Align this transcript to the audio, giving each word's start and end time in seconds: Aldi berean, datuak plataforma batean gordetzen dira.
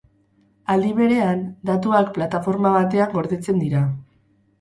Aldi 0.75 0.93
berean, 0.99 1.43
datuak 1.69 2.09
plataforma 2.15 2.71
batean 2.77 3.13
gordetzen 3.19 3.61
dira. 3.65 3.83